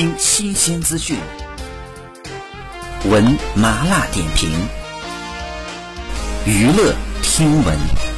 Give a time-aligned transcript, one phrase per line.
[0.00, 1.18] 听新鲜资讯，
[3.04, 4.50] 闻麻辣点评，
[6.46, 8.09] 娱乐听闻。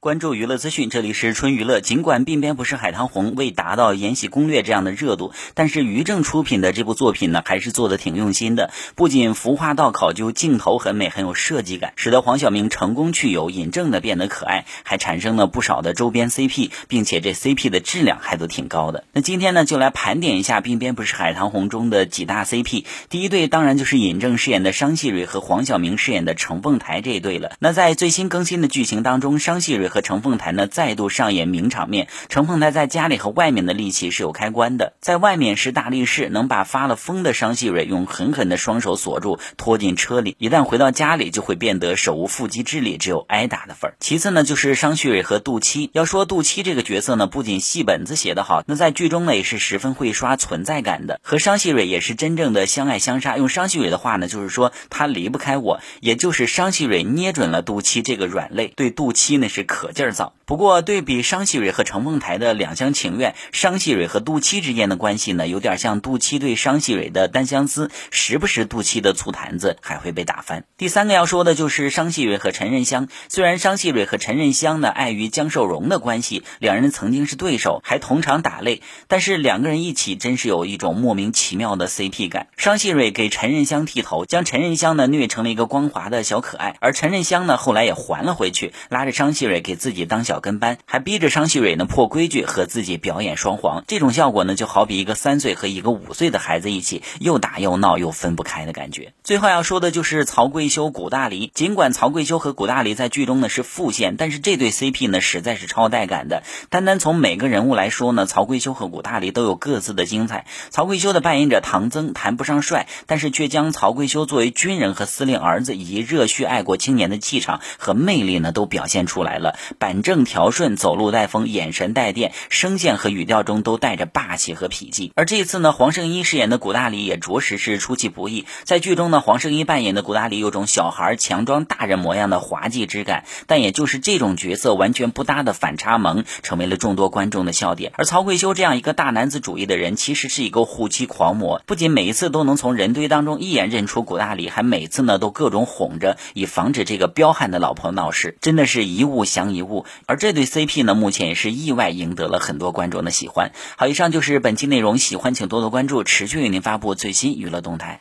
[0.00, 1.82] 关注娱乐资讯，这里是春娱乐。
[1.82, 8.70] 尽管鬓边不是海棠红未达到《延禧攻略》这样的热度，但是于正出品的这部作品呢，还是做的挺用心的。
[8.94, 19.04] 不仅服化道考究，镜头很美，很有设计感，使得黄晓明成功去油，尹正呢变得可爱，还产生了不少的周边 CP，并且这 CP 的质量还都挺高的。
[19.12, 22.86] 那今天呢，就来盘点一下鬓边不是海棠红中的几大 CP。
[23.10, 27.52] 第一对当然就是尹正饰演的商细蕊和黄晓明饰演的程凤台这一对了。
[27.58, 32.08] 那在最新更新的剧情当中，商细蕊和程凤台呢再度上演名场面。
[32.30, 40.36] 程凤台在家里和外面的力气是有开关的，在外面是大力士，能把发了疯的商细蕊用狠狠的双手锁住，拖进车里。
[40.38, 43.94] 一旦回到家里，就会变得手无缚鸡之力，只有挨打的份儿。
[44.00, 45.90] 其次呢，就是商细蕊和杜七。
[45.92, 51.20] 要说杜七这个角色呢，不仅戏本子写得好，那在剧中呢也是十分会刷存在感的。
[51.22, 53.36] 和商细蕊也是真正的相爱相杀。
[53.36, 60.34] 用商细蕊的话呢，就是说他离不开我，也就是商细蕊捏准了杜七这个软肋，对杜七呢是可劲儿造。
[60.44, 70.64] 不过，对比商细蕊和程凤台的两厢情愿，商细蕊和杜七之间的关系呢，有点像杜七对商细蕊的单相思，时不时杜七的醋坛子还会被打翻。
[70.76, 73.08] 第三个要说的就是商细蕊和陈任香。
[73.28, 82.48] 虽然商细蕊和陈任香呢，碍于江寿荣的关系，两人曾经是对手，还同场打擂，但是两个人一起真是有一种莫名其妙的 CP 感。
[82.58, 90.00] 商细蕊给陈任香剃头，将陈任香呢虐成了一个光滑的小可爱，而陈任香呢后来也还了回去，拉着商细蕊给给自己。
[90.04, 99.12] 当小跟班，还逼着商细蕊呢破规矩和自己表演双簧，这种效果呢就好比一个三岁和一个五岁的孩子一起又打又闹又分不开的感觉。
[99.22, 101.52] 最后要说的就是曹贵修、古大黎。
[101.54, 106.42] 尽管曹贵修和古大黎在剧中呢是副线，但是这对 CP 呢实在是超带感的。
[106.70, 110.46] 单单从每个人物来说呢，曹贵修和古大黎都有各自的精彩。
[110.70, 119.56] 曹贵修的扮演者唐僧谈不上帅，但是却将曹贵修作为军人和司令儿子以及热血爱国青年的气场和魅力呢都表现出来了。
[119.78, 125.12] 板正条顺，走路带风，眼神带电，声线和语调中都带着霸气和痞气。
[125.14, 128.46] 而这次呢，黄圣依饰演的古大黎也着实是出其不意。
[128.64, 137.92] 在剧中呢，黄圣依扮演的古大黎有种小孩强装大人模样的滑稽之感，但也就是这种角色完全不搭的反差萌，成为了众多观众的笑点。
[137.96, 149.84] 而曹贵修这样一个大男子主义的人，其实是一个护妻狂魔，不仅每一次都能从人堆当中一眼认出古大黎，还每次呢都各种哄着，以防止这个彪悍的老婆闹事，真的是一物降一物。
[150.06, 153.50] 而这对 CP 呢，目前也是意外赢得了很多观众的喜欢。
[153.76, 157.98] 好，以上就是本期内容，喜欢请多多关注，持续为您发布最新娱乐动态。